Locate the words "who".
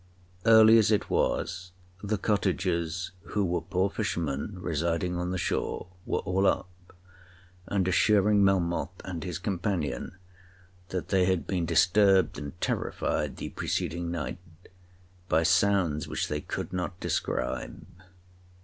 3.27-3.45